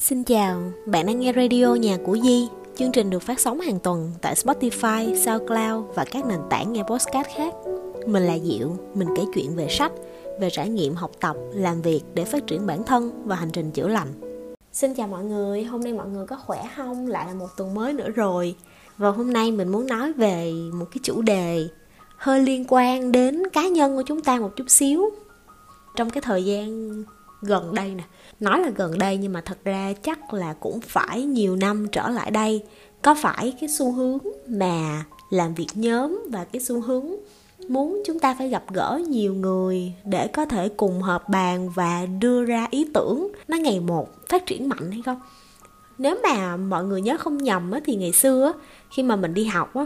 Xin 0.00 0.24
chào, 0.24 0.72
bạn 0.86 1.06
đang 1.06 1.20
nghe 1.20 1.32
radio 1.32 1.74
nhà 1.74 1.98
của 2.04 2.18
Di. 2.22 2.48
Chương 2.76 2.92
trình 2.92 3.10
được 3.10 3.22
phát 3.22 3.40
sóng 3.40 3.60
hàng 3.60 3.78
tuần 3.78 4.12
tại 4.20 4.34
Spotify, 4.34 5.14
SoundCloud 5.14 5.94
và 5.94 6.04
các 6.10 6.26
nền 6.26 6.38
tảng 6.50 6.72
nghe 6.72 6.82
podcast 6.82 7.28
khác. 7.36 7.54
Mình 8.06 8.22
là 8.22 8.38
Diệu, 8.38 8.76
mình 8.94 9.08
kể 9.16 9.22
chuyện 9.34 9.56
về 9.56 9.68
sách, 9.70 9.92
về 10.40 10.50
trải 10.50 10.68
nghiệm 10.68 10.94
học 10.94 11.10
tập, 11.20 11.36
làm 11.52 11.82
việc 11.82 12.00
để 12.14 12.24
phát 12.24 12.46
triển 12.46 12.66
bản 12.66 12.84
thân 12.84 13.22
và 13.24 13.36
hành 13.36 13.50
trình 13.50 13.70
chữa 13.70 13.88
lành. 13.88 14.08
Xin 14.72 14.94
chào 14.94 15.08
mọi 15.08 15.24
người, 15.24 15.64
hôm 15.64 15.80
nay 15.80 15.92
mọi 15.92 16.08
người 16.08 16.26
có 16.26 16.36
khỏe 16.36 16.68
không? 16.76 17.06
Lại 17.06 17.26
là 17.26 17.34
một 17.34 17.48
tuần 17.56 17.74
mới 17.74 17.92
nữa 17.92 18.08
rồi. 18.14 18.54
Và 18.96 19.10
hôm 19.10 19.32
nay 19.32 19.52
mình 19.52 19.68
muốn 19.68 19.86
nói 19.86 20.12
về 20.12 20.52
một 20.74 20.86
cái 20.90 21.00
chủ 21.02 21.22
đề 21.22 21.68
hơi 22.16 22.42
liên 22.42 22.64
quan 22.68 23.12
đến 23.12 23.42
cá 23.52 23.68
nhân 23.68 23.96
của 23.96 24.02
chúng 24.06 24.22
ta 24.22 24.40
một 24.40 24.50
chút 24.56 24.70
xíu. 24.70 25.10
Trong 25.96 26.10
cái 26.10 26.22
thời 26.22 26.44
gian 26.44 26.94
gần 27.42 27.74
đây 27.74 27.94
nè. 27.94 28.04
Nói 28.40 28.60
là 28.60 28.70
gần 28.70 28.98
đây 28.98 29.16
nhưng 29.16 29.32
mà 29.32 29.40
thật 29.40 29.58
ra 29.64 29.92
chắc 30.02 30.34
là 30.34 30.52
cũng 30.52 30.80
phải 30.80 31.22
nhiều 31.22 31.56
năm 31.56 31.88
trở 31.92 32.08
lại 32.08 32.30
đây. 32.30 32.62
Có 33.02 33.14
phải 33.14 33.54
cái 33.60 33.68
xu 33.68 33.92
hướng 33.92 34.18
mà 34.48 35.04
làm 35.30 35.54
việc 35.54 35.68
nhóm 35.74 36.22
và 36.30 36.44
cái 36.44 36.60
xu 36.60 36.80
hướng 36.80 37.06
muốn 37.68 38.02
chúng 38.06 38.18
ta 38.18 38.34
phải 38.38 38.48
gặp 38.48 38.64
gỡ 38.72 39.00
nhiều 39.08 39.34
người 39.34 39.92
để 40.04 40.26
có 40.26 40.46
thể 40.46 40.68
cùng 40.68 41.02
hợp 41.02 41.28
bàn 41.28 41.70
và 41.70 42.06
đưa 42.06 42.44
ra 42.44 42.66
ý 42.70 42.86
tưởng 42.94 43.32
nó 43.48 43.56
ngày 43.56 43.80
một 43.80 44.08
phát 44.28 44.46
triển 44.46 44.68
mạnh 44.68 44.90
hay 44.90 45.02
không? 45.06 45.20
Nếu 45.98 46.18
mà 46.22 46.56
mọi 46.56 46.84
người 46.84 47.02
nhớ 47.02 47.16
không 47.18 47.38
nhầm 47.38 47.70
á, 47.70 47.80
thì 47.84 47.96
ngày 47.96 48.12
xưa 48.12 48.52
khi 48.90 49.02
mà 49.02 49.16
mình 49.16 49.34
đi 49.34 49.44
học 49.44 49.74
á, 49.74 49.84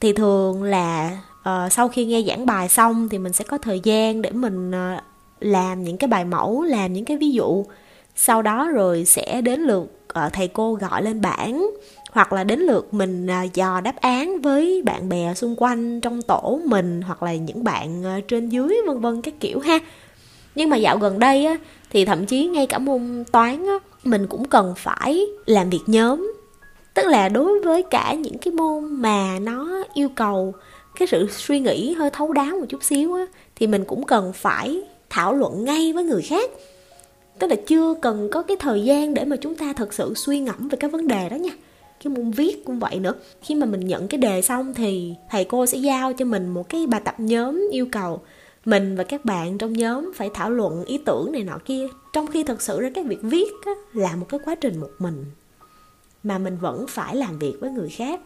thì 0.00 0.12
thường 0.12 0.62
là 0.62 1.18
uh, 1.40 1.72
sau 1.72 1.88
khi 1.88 2.04
nghe 2.04 2.22
giảng 2.22 2.46
bài 2.46 2.68
xong 2.68 3.08
thì 3.08 3.18
mình 3.18 3.32
sẽ 3.32 3.44
có 3.44 3.58
thời 3.58 3.80
gian 3.80 4.22
để 4.22 4.30
mình 4.30 4.70
uh, 4.70 5.02
làm 5.42 5.84
những 5.84 5.96
cái 5.96 6.08
bài 6.08 6.24
mẫu 6.24 6.62
làm 6.62 6.92
những 6.92 7.04
cái 7.04 7.16
ví 7.16 7.30
dụ. 7.30 7.64
Sau 8.16 8.42
đó 8.42 8.68
rồi 8.68 9.04
sẽ 9.04 9.40
đến 9.40 9.60
lượt 9.60 9.92
ờ, 10.08 10.28
thầy 10.32 10.48
cô 10.48 10.74
gọi 10.74 11.02
lên 11.02 11.20
bảng 11.20 11.70
hoặc 12.12 12.32
là 12.32 12.44
đến 12.44 12.60
lượt 12.60 12.94
mình 12.94 13.26
ờ, 13.26 13.36
dò 13.54 13.80
đáp 13.80 13.96
án 13.96 14.40
với 14.40 14.82
bạn 14.84 15.08
bè 15.08 15.34
xung 15.34 15.54
quanh 15.56 16.00
trong 16.00 16.22
tổ 16.22 16.60
mình 16.64 17.02
hoặc 17.02 17.22
là 17.22 17.34
những 17.34 17.64
bạn 17.64 18.02
ờ, 18.04 18.20
trên 18.28 18.48
dưới 18.48 18.76
vân 18.86 19.00
vân 19.00 19.22
các 19.22 19.34
kiểu 19.40 19.60
ha. 19.60 19.78
Nhưng 20.54 20.70
mà 20.70 20.76
dạo 20.76 20.98
gần 20.98 21.18
đây 21.18 21.44
á, 21.44 21.56
thì 21.90 22.04
thậm 22.04 22.26
chí 22.26 22.46
ngay 22.46 22.66
cả 22.66 22.78
môn 22.78 23.24
toán 23.32 23.66
á, 23.66 23.74
mình 24.04 24.26
cũng 24.26 24.48
cần 24.48 24.74
phải 24.76 25.26
làm 25.46 25.70
việc 25.70 25.82
nhóm. 25.86 26.32
Tức 26.94 27.06
là 27.06 27.28
đối 27.28 27.60
với 27.60 27.82
cả 27.82 28.14
những 28.14 28.38
cái 28.38 28.52
môn 28.52 28.84
mà 28.84 29.38
nó 29.38 29.84
yêu 29.94 30.08
cầu 30.08 30.54
cái 30.98 31.08
sự 31.08 31.28
suy 31.30 31.60
nghĩ 31.60 31.94
hơi 31.94 32.10
thấu 32.10 32.32
đáo 32.32 32.56
một 32.60 32.66
chút 32.68 32.82
xíu 32.82 33.14
á, 33.14 33.26
thì 33.56 33.66
mình 33.66 33.84
cũng 33.84 34.06
cần 34.06 34.32
phải 34.32 34.82
thảo 35.12 35.34
luận 35.34 35.64
ngay 35.64 35.92
với 35.92 36.04
người 36.04 36.22
khác. 36.22 36.50
Tức 37.38 37.46
là 37.46 37.56
chưa 37.66 37.94
cần 38.02 38.28
có 38.32 38.42
cái 38.42 38.56
thời 38.60 38.84
gian 38.84 39.14
để 39.14 39.24
mà 39.24 39.36
chúng 39.36 39.54
ta 39.54 39.72
thật 39.72 39.94
sự 39.94 40.14
suy 40.14 40.40
ngẫm 40.40 40.68
về 40.68 40.76
cái 40.80 40.90
vấn 40.90 41.08
đề 41.08 41.28
đó 41.28 41.34
nha. 41.34 41.50
Cái 42.04 42.12
môn 42.14 42.30
viết 42.30 42.64
cũng 42.64 42.78
vậy 42.78 43.00
nữa. 43.00 43.14
Khi 43.42 43.54
mà 43.54 43.66
mình 43.66 43.80
nhận 43.80 44.08
cái 44.08 44.18
đề 44.18 44.42
xong 44.42 44.74
thì 44.74 45.14
thầy 45.30 45.44
cô 45.44 45.66
sẽ 45.66 45.78
giao 45.78 46.12
cho 46.12 46.24
mình 46.24 46.48
một 46.48 46.68
cái 46.68 46.86
bài 46.86 47.00
tập 47.04 47.14
nhóm 47.18 47.68
yêu 47.72 47.86
cầu 47.92 48.20
mình 48.64 48.96
và 48.96 49.04
các 49.04 49.24
bạn 49.24 49.58
trong 49.58 49.72
nhóm 49.72 50.12
phải 50.14 50.30
thảo 50.34 50.50
luận 50.50 50.84
ý 50.84 50.98
tưởng 50.98 51.32
này 51.32 51.42
nọ 51.42 51.58
kia. 51.64 51.86
Trong 52.12 52.26
khi 52.26 52.44
thật 52.44 52.62
sự 52.62 52.80
ra 52.80 52.90
cái 52.94 53.04
việc 53.04 53.20
viết 53.22 53.52
á, 53.64 53.72
là 53.92 54.16
một 54.16 54.26
cái 54.28 54.40
quá 54.44 54.54
trình 54.54 54.80
một 54.80 54.90
mình 54.98 55.24
mà 56.22 56.38
mình 56.38 56.58
vẫn 56.60 56.86
phải 56.88 57.16
làm 57.16 57.38
việc 57.38 57.54
với 57.60 57.70
người 57.70 57.88
khác. 57.88 58.20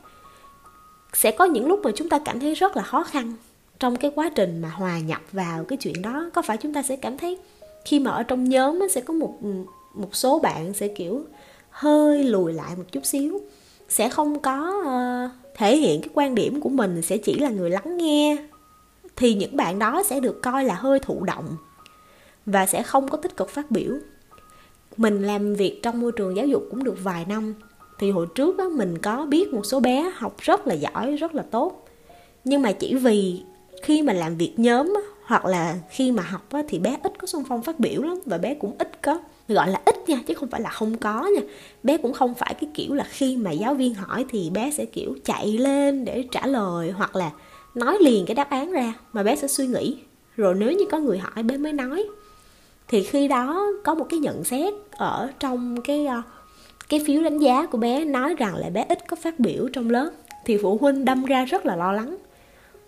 Sẽ 1.12 1.30
có 1.30 1.44
những 1.44 1.66
lúc 1.66 1.80
mà 1.84 1.90
chúng 1.94 2.08
ta 2.08 2.18
cảm 2.24 2.40
thấy 2.40 2.54
rất 2.54 2.76
là 2.76 2.82
khó 2.82 3.04
khăn 3.04 3.32
trong 3.78 3.96
cái 3.96 4.10
quá 4.14 4.30
trình 4.34 4.62
mà 4.62 4.68
hòa 4.68 4.98
nhập 4.98 5.20
vào 5.32 5.64
cái 5.64 5.76
chuyện 5.76 6.02
đó 6.02 6.30
có 6.34 6.42
phải 6.42 6.56
chúng 6.56 6.74
ta 6.74 6.82
sẽ 6.82 6.96
cảm 6.96 7.18
thấy 7.18 7.38
khi 7.84 7.98
mà 7.98 8.10
ở 8.10 8.22
trong 8.22 8.48
nhóm 8.48 8.80
sẽ 8.90 9.00
có 9.00 9.14
một 9.14 9.34
một 9.94 10.16
số 10.16 10.38
bạn 10.38 10.74
sẽ 10.74 10.88
kiểu 10.88 11.24
hơi 11.70 12.24
lùi 12.24 12.52
lại 12.52 12.76
một 12.76 12.84
chút 12.92 13.06
xíu? 13.06 13.40
Sẽ 13.88 14.08
không 14.08 14.40
có 14.40 14.82
uh, 14.86 15.30
thể 15.54 15.76
hiện 15.76 16.00
cái 16.00 16.10
quan 16.14 16.34
điểm 16.34 16.60
của 16.60 16.68
mình 16.68 17.02
sẽ 17.02 17.16
chỉ 17.16 17.38
là 17.38 17.50
người 17.50 17.70
lắng 17.70 17.96
nghe 17.96 18.36
thì 19.16 19.34
những 19.34 19.56
bạn 19.56 19.78
đó 19.78 20.02
sẽ 20.06 20.20
được 20.20 20.42
coi 20.42 20.64
là 20.64 20.74
hơi 20.74 20.98
thụ 20.98 21.24
động 21.24 21.56
và 22.46 22.66
sẽ 22.66 22.82
không 22.82 23.08
có 23.08 23.16
tích 23.16 23.36
cực 23.36 23.50
phát 23.50 23.70
biểu. 23.70 23.92
Mình 24.96 25.22
làm 25.22 25.54
việc 25.54 25.80
trong 25.82 26.00
môi 26.00 26.12
trường 26.12 26.36
giáo 26.36 26.46
dục 26.46 26.66
cũng 26.70 26.84
được 26.84 27.04
vài 27.04 27.24
năm 27.24 27.54
thì 27.98 28.10
hồi 28.10 28.26
trước 28.34 28.56
đó, 28.56 28.68
mình 28.68 28.98
có 28.98 29.26
biết 29.26 29.54
một 29.54 29.66
số 29.66 29.80
bé 29.80 30.12
học 30.14 30.36
rất 30.38 30.66
là 30.66 30.74
giỏi 30.74 31.16
rất 31.16 31.34
là 31.34 31.42
tốt. 31.50 31.88
Nhưng 32.44 32.62
mà 32.62 32.72
chỉ 32.72 32.94
vì 32.94 33.42
khi 33.82 34.02
mà 34.02 34.12
làm 34.12 34.36
việc 34.36 34.52
nhóm 34.56 34.94
hoặc 35.24 35.44
là 35.44 35.76
khi 35.90 36.12
mà 36.12 36.22
học 36.22 36.48
thì 36.68 36.78
bé 36.78 36.96
ít 37.02 37.12
có 37.18 37.26
xung 37.26 37.44
phong 37.48 37.62
phát 37.62 37.80
biểu 37.80 38.02
lắm, 38.02 38.20
và 38.26 38.38
bé 38.38 38.54
cũng 38.54 38.76
ít 38.78 39.02
có, 39.02 39.20
gọi 39.48 39.68
là 39.68 39.80
ít 39.84 40.08
nha, 40.08 40.18
chứ 40.26 40.34
không 40.34 40.50
phải 40.50 40.60
là 40.60 40.70
không 40.70 40.98
có 40.98 41.26
nha. 41.36 41.42
Bé 41.82 41.96
cũng 41.96 42.12
không 42.12 42.34
phải 42.34 42.54
cái 42.60 42.70
kiểu 42.74 42.94
là 42.94 43.04
khi 43.10 43.36
mà 43.36 43.50
giáo 43.50 43.74
viên 43.74 43.94
hỏi 43.94 44.24
thì 44.28 44.50
bé 44.50 44.70
sẽ 44.70 44.84
kiểu 44.84 45.14
chạy 45.24 45.46
lên 45.46 46.04
để 46.04 46.24
trả 46.30 46.46
lời, 46.46 46.90
hoặc 46.90 47.16
là 47.16 47.30
nói 47.74 47.98
liền 48.00 48.26
cái 48.26 48.34
đáp 48.34 48.50
án 48.50 48.72
ra, 48.72 48.92
mà 49.12 49.22
bé 49.22 49.36
sẽ 49.36 49.48
suy 49.48 49.66
nghĩ. 49.66 49.96
Rồi 50.36 50.54
nếu 50.54 50.72
như 50.72 50.84
có 50.90 50.98
người 50.98 51.18
hỏi, 51.18 51.42
bé 51.42 51.56
mới 51.56 51.72
nói. 51.72 52.04
Thì 52.88 53.02
khi 53.02 53.28
đó 53.28 53.66
có 53.84 53.94
một 53.94 54.06
cái 54.08 54.18
nhận 54.20 54.44
xét 54.44 54.74
ở 54.90 55.30
trong 55.40 55.80
cái 55.80 56.06
ờ, 56.06 56.22
cái 56.88 57.00
phiếu 57.06 57.22
đánh 57.22 57.38
giá 57.38 57.66
của 57.66 57.78
bé, 57.78 58.04
nói 58.04 58.34
rằng 58.34 58.56
là 58.56 58.70
bé 58.70 58.86
ít 58.88 59.08
có 59.08 59.16
phát 59.16 59.40
biểu 59.40 59.68
trong 59.72 59.90
lớp, 59.90 60.10
thì 60.44 60.58
phụ 60.62 60.78
huynh 60.80 61.04
đâm 61.04 61.24
ra 61.24 61.44
rất 61.44 61.66
là 61.66 61.76
lo 61.76 61.92
lắng 61.92 62.16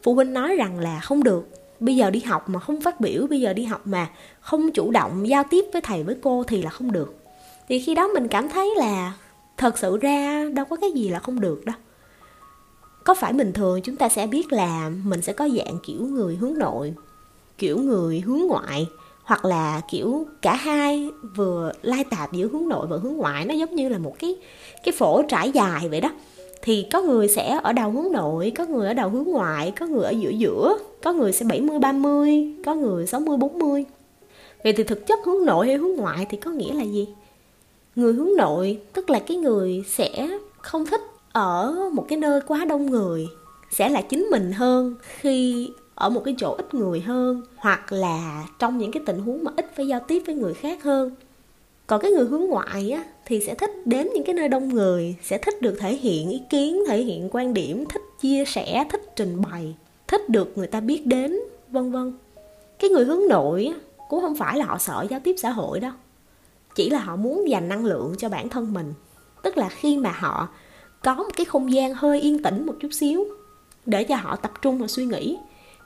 phụ 0.03 0.15
huynh 0.15 0.33
nói 0.33 0.57
rằng 0.57 0.79
là 0.79 1.01
không 1.01 1.25
được. 1.25 1.49
Bây 1.81 1.97
giờ 1.97 2.11
đi 2.11 2.21
học 2.21 2.49
mà 2.49 2.61
không 2.61 2.81
phát 2.81 3.01
biểu, 3.01 3.27
bây 3.27 3.41
giờ 3.41 3.53
đi 3.53 3.65
học 3.65 3.87
mà 3.87 4.11
không 4.41 4.71
chủ 4.71 4.91
động 4.91 5.29
giao 5.29 5.45
tiếp 5.51 5.65
với 5.73 5.83
thầy, 5.83 6.03
với 6.03 6.17
cô 6.23 6.45
thì 6.45 6.63
là 6.63 6.71
không 6.71 6.93
được. 6.93 7.15
Thì 7.69 7.79
khi 7.79 7.95
đó 7.95 8.09
mình 8.09 8.29
cảm 8.29 8.49
thấy 8.49 8.75
là 8.77 9.13
thật 9.57 9.79
sự 9.79 9.97
ra 9.97 10.45
đâu 10.55 10.65
có 10.65 10.77
cái 10.77 10.93
gì 10.93 11.09
là 11.09 11.19
không 11.19 11.41
được 11.41 11.65
đâu. 11.65 11.77
Có 13.05 13.15
phải 13.15 13.33
bình 13.33 13.53
thường 13.53 13.81
chúng 13.85 13.97
ta 13.97 14.09
sẽ 14.09 14.27
biết 14.27 14.53
là 14.53 14.91
mình 15.05 15.23
sẽ 15.23 15.33
có 15.33 15.49
dạng 15.49 15.79
kiểu 15.83 16.07
người 16.07 16.37
hướng 16.37 16.59
nội, 16.59 16.95
kiểu 17.59 17.79
người 17.79 18.21
hướng 18.21 18.39
ngoại, 18.47 18.87
hoặc 19.23 19.45
là 19.45 19.81
kiểu 19.91 20.27
cả 20.43 20.55
hai 20.55 21.11
vừa 21.37 21.73
lai 21.83 22.05
tạp 22.05 22.33
giữa 22.33 22.49
hướng 22.49 22.69
nội 22.69 22.87
và 22.87 22.97
hướng 23.03 23.15
ngoại? 23.15 23.45
Nó 23.45 23.55
giống 23.55 23.75
như 23.75 23.89
là 23.89 23.99
một 23.99 24.17
cái 24.19 24.37
cái 24.85 24.95
phổ 24.99 25.23
trải 25.23 25.51
dài 25.51 25.89
vậy 25.89 26.01
đó 26.01 26.11
thì 26.63 26.87
có 26.93 27.03
người 27.03 27.29
sẽ 27.29 27.61
ở 27.63 27.73
đầu 27.73 27.91
hướng 27.91 28.13
nội, 28.13 28.53
có 28.57 28.67
người 28.67 28.87
ở 28.87 28.95
đầu 28.95 29.09
hướng 29.09 29.25
ngoại, 29.25 29.73
có 29.81 29.87
người 29.87 30.05
ở 30.05 30.11
giữa 30.11 30.31
giữa, 30.31 30.79
có 31.03 31.13
người 31.13 31.33
sẽ 31.33 31.45
70 31.45 31.79
30, 31.79 32.55
có 32.67 32.75
người 32.75 33.07
60 33.07 33.37
40. 33.37 33.85
Vậy 34.65 34.73
thì 34.73 34.85
thực 34.85 35.07
chất 35.07 35.19
hướng 35.25 35.45
nội 35.45 35.67
hay 35.67 35.77
hướng 35.77 35.97
ngoại 35.97 36.27
thì 36.31 36.37
có 36.37 36.51
nghĩa 36.51 36.75
là 36.75 36.83
gì? 36.83 37.09
Người 37.97 38.13
hướng 38.13 38.37
nội 38.37 38.81
tức 38.93 39.11
là 39.11 39.19
cái 39.19 39.37
người 39.37 39.85
sẽ 39.89 40.29
không 40.59 40.87
thích 40.87 41.01
ở 41.33 41.75
một 41.93 42.05
cái 42.09 42.19
nơi 42.19 42.41
quá 42.47 42.65
đông 42.65 42.91
người, 42.91 43.27
sẽ 43.71 43.89
là 43.89 44.01
chính 44.01 44.27
mình 44.31 44.53
hơn 44.53 44.95
khi 45.01 45.69
ở 45.95 46.11
một 46.11 46.23
cái 46.25 46.35
chỗ 46.39 46.55
ít 46.55 46.75
người 46.75 47.01
hơn 47.01 47.43
hoặc 47.57 47.93
là 47.93 48.47
trong 48.59 48.79
những 48.79 48.93
cái 48.93 49.03
tình 49.07 49.19
huống 49.19 49.45
mà 49.45 49.53
ít 49.57 49.73
phải 49.77 49.87
giao 49.87 50.01
tiếp 50.09 50.23
với 50.27 50.35
người 50.35 50.55
khác 50.55 50.83
hơn 50.83 51.11
còn 51.89 52.01
cái 52.01 52.11
người 52.11 52.25
hướng 52.25 52.45
ngoại 52.45 52.91
á 52.91 53.05
thì 53.27 53.41
sẽ 53.41 53.55
thích 53.55 53.71
đến 53.85 54.09
những 54.15 54.25
cái 54.25 54.35
nơi 54.35 54.49
đông 54.49 54.69
người 54.69 55.17
sẽ 55.23 55.39
thích 55.39 55.63
được 55.63 55.77
thể 55.79 55.95
hiện 55.95 56.31
ý 56.31 56.43
kiến 56.51 56.83
thể 56.89 57.03
hiện 57.03 57.29
quan 57.33 57.55
điểm 57.55 57.85
thích 57.87 58.03
chia 58.21 58.45
sẻ 58.45 58.85
thích 58.91 59.03
trình 59.17 59.43
bày 59.51 59.75
thích 60.09 60.29
được 60.29 60.59
người 60.59 60.67
ta 60.67 60.81
biết 60.81 61.07
đến 61.07 61.37
vân 61.71 61.93
vân. 61.93 62.13
Cái 62.79 62.91
người 62.91 63.05
hướng 63.05 63.29
nội 63.29 63.67
á, 63.67 63.79
cũng 64.09 64.21
không 64.21 64.37
phải 64.37 64.59
là 64.59 64.65
họ 64.65 64.79
sợ 64.79 65.07
giao 65.11 65.21
tiếp 65.21 65.35
xã 65.39 65.51
hội 65.51 65.81
đâu. 65.81 65.93
Chỉ 66.75 66.91
là 66.91 66.99
họ 66.99 67.17
muốn 67.17 67.49
dành 67.49 67.69
năng 67.69 67.85
lượng 67.85 68.15
cho 68.19 68.29
bản 68.29 68.49
thân 68.49 68.75
mình. 68.75 68.93
Tức 69.43 69.57
là 69.57 69.69
khi 69.69 69.97
mà 69.97 70.13
họ 70.13 70.49
có 71.05 71.15
một 71.15 71.31
cái 71.37 71.47
không 71.47 71.73
gian 71.73 71.95
hơi 71.95 72.21
yên 72.21 72.43
tĩnh 72.43 72.67
một 72.67 72.75
chút 72.81 72.89
xíu 72.93 73.25
để 73.87 74.05
cho 74.05 74.17
họ 74.17 74.37
tập 74.37 74.53
trung 74.63 74.79
vào 74.79 74.89
suy 74.89 75.05
nghĩ 75.05 75.39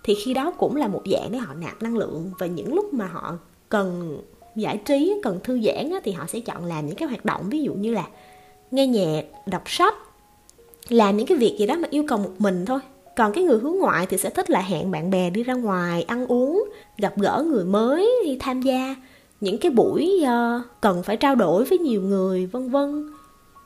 thì 0.04 0.14
khi 0.14 0.34
đó 0.34 0.50
cũng 0.50 0.76
là 0.76 0.88
một 0.88 1.02
dạng 1.12 1.32
để 1.32 1.38
họ 1.38 1.54
nạp 1.54 1.82
năng 1.82 1.96
lượng. 1.96 2.30
Và 2.38 2.46
những 2.46 2.74
lúc 2.74 2.94
mà 2.94 3.06
họ 3.06 3.34
cần 3.68 4.18
giải 4.56 4.76
trí 4.76 5.20
cần 5.22 5.40
thư 5.44 5.60
giãn 5.60 5.90
á, 5.90 6.00
thì 6.04 6.12
họ 6.12 6.26
sẽ 6.28 6.40
chọn 6.40 6.64
làm 6.64 6.86
những 6.86 6.96
cái 6.96 7.08
hoạt 7.08 7.24
động 7.24 7.50
ví 7.50 7.62
dụ 7.62 7.74
như 7.74 7.92
là 7.92 8.04
nghe 8.70 8.86
nhạc 8.86 9.24
đọc 9.46 9.62
sách 9.66 9.94
làm 10.88 11.16
những 11.16 11.26
cái 11.26 11.38
việc 11.38 11.56
gì 11.58 11.66
đó 11.66 11.74
mà 11.76 11.88
yêu 11.90 12.04
cầu 12.08 12.18
một 12.18 12.32
mình 12.38 12.66
thôi. 12.66 12.80
Còn 13.16 13.32
cái 13.32 13.44
người 13.44 13.58
hướng 13.58 13.78
ngoại 13.78 14.06
thì 14.06 14.18
sẽ 14.18 14.30
thích 14.30 14.50
là 14.50 14.60
hẹn 14.60 14.90
bạn 14.90 15.10
bè 15.10 15.30
đi 15.30 15.42
ra 15.42 15.54
ngoài 15.54 16.02
ăn 16.02 16.26
uống 16.26 16.64
gặp 16.98 17.14
gỡ 17.16 17.44
người 17.46 17.64
mới 17.64 18.10
đi 18.24 18.36
tham 18.40 18.62
gia 18.62 18.96
những 19.40 19.58
cái 19.58 19.70
buổi 19.70 20.22
ờ, 20.26 20.62
cần 20.80 21.02
phải 21.02 21.16
trao 21.16 21.34
đổi 21.34 21.64
với 21.64 21.78
nhiều 21.78 22.02
người 22.02 22.46
vân 22.46 22.70
vân. 22.70 23.10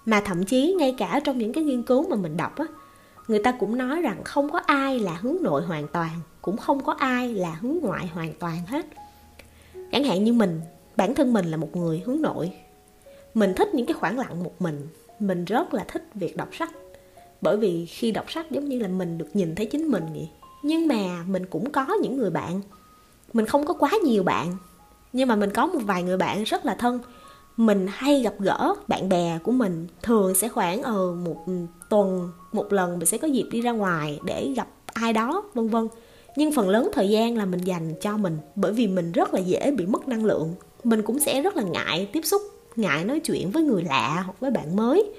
Mà 0.05 0.21
thậm 0.21 0.45
chí 0.45 0.75
ngay 0.79 0.95
cả 0.99 1.21
trong 1.25 1.39
những 1.39 1.53
cái 1.53 1.65
nghiên 1.65 1.83
cứu 1.83 2.09
mà 2.09 2.17
mình 2.17 2.37
đọc 2.37 2.59
á 2.59 2.67
người 3.29 3.39
ta 3.39 3.53
cũng 3.53 3.79
nói 3.79 4.03
rằng 4.03 4.25
không 4.25 4.51
có 4.51 4.59
ai 4.59 4.99
là 4.99 5.15
hướng 5.21 5.37
nội 5.43 5.63
hoàn 5.63 5.89
toàn 5.89 6.11
cũng 6.43 6.57
không 6.57 6.85
có 6.85 6.93
ai 6.93 7.35
là 7.35 7.55
hướng 7.61 7.79
ngoại 7.83 8.07
hoàn 8.07 8.33
toàn 8.39 8.59
hết. 8.67 8.87
Chẳng 9.93 10.05
hạn 10.05 10.25
như 10.25 10.33
mình 10.33 10.61
bản 10.97 11.15
thân 11.15 11.33
mình 11.33 11.47
là 11.47 11.57
một 11.57 11.77
người 11.77 12.03
hướng 12.05 12.23
nội. 12.23 12.53
Mình 13.35 13.55
thích 13.55 13.75
những 13.75 13.87
cái 13.87 13.95
khoảng 13.95 14.19
lặng 14.19 14.45
một 14.45 14.55
mình. 14.59 14.89
Mình 15.19 15.45
rất 15.45 15.75
là 15.75 15.85
thích 15.89 16.09
việc 16.15 16.37
đọc 16.37 16.49
sách. 16.53 16.71
Bởi 17.41 17.57
vì 17.57 17.87
khi 17.87 18.13
đọc 18.13 18.31
sách 18.31 18.51
giống 18.51 18.65
như 18.69 18.79
là 18.79 18.89
mình 18.89 19.19
được 19.19 19.29
nhìn 19.35 19.55
thấy 19.55 19.67
chính 19.67 19.89
mình 19.89 20.05
vậy. 20.13 20.29
Nhưng 20.63 20.89
mà 20.89 21.25
mình 21.27 21.47
cũng 21.47 21.71
có 21.71 21.87
những 22.03 22.17
người 22.17 22.31
bạn. 22.31 22.61
Mình 23.33 23.47
không 23.47 23.67
có 23.67 23.75
quá 23.75 23.91
nhiều 24.05 24.23
bạn. 24.23 24.57
Nhưng 25.13 25.29
mà 25.29 25.37
mình 25.37 25.51
có 25.51 25.67
một 25.67 25.79
vài 25.83 26.03
người 26.03 26.17
bạn 26.17 26.43
rất 26.43 26.65
là 26.65 26.75
thân. 26.75 26.99
Mình 27.57 27.87
hay 27.91 28.23
gặp 28.23 28.35
gỡ 28.39 28.75
bạn 28.89 29.09
bè 29.09 29.39
của 29.43 29.53
mình. 29.53 29.87
Thường 30.03 30.35
sẽ 30.35 30.49
khoảng 30.49 30.83
ở 30.83 30.93
ờ, 30.93 31.13
một 31.13 31.45
tuần 31.89 32.31
một 32.53 32.73
lần 32.73 32.99
mình 32.99 33.07
sẽ 33.07 33.19
có 33.19 33.29
dịp 33.29 33.49
đi 33.51 33.61
ra 33.61 33.73
ngoài 33.73 34.21
để 34.25 34.53
gặp 34.57 34.69
ai 34.87 35.13
đó 35.13 35.43
vân 35.55 35.69
vân. 35.69 35.89
Nhưng 36.37 36.53
phần 36.53 36.69
lớn 36.69 36.91
thời 36.93 37.09
gian 37.09 37.37
là 37.37 37.45
mình 37.45 37.61
dành 37.61 37.95
cho 38.01 38.17
mình. 38.17 38.39
Bởi 38.55 38.73
vì 38.73 38.87
mình 38.87 39.13
rất 39.13 39.35
là 39.35 39.41
dễ 39.41 39.71
bị 39.71 39.87
mất 39.87 40.09
năng 40.09 40.25
lượng 40.25 40.55
mình 40.87 41.03
cũng 41.03 41.19
sẽ 41.19 41.43
rất 41.43 41.57
là 41.57 41.63
ngại 41.63 42.09
tiếp 42.13 42.21
xúc, 42.25 42.43
ngại 42.77 43.05
nói 43.05 43.21
chuyện 43.21 43.51
với 43.51 43.63
người 43.63 43.83
lạ 43.83 44.23
hoặc 44.27 44.41
với 44.41 44.51
bạn 44.51 44.77
mới. 44.77 45.11